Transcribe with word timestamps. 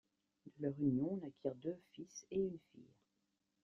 De 0.47 0.51
leur 0.61 0.73
union 0.79 1.17
naquirent 1.17 1.53
deux 1.57 1.79
fils 1.93 2.25
et 2.31 2.39
une 2.41 2.57
fille. 2.71 2.89